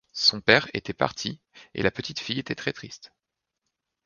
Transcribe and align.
Son 0.13 0.41
père 0.41 0.67
était 0.73 0.93
parti 0.95 1.39
et 1.75 1.83
la 1.83 1.91
petite 1.91 2.19
fille 2.19 2.39
était 2.39 2.55
très 2.55 2.73
triste. 2.73 3.13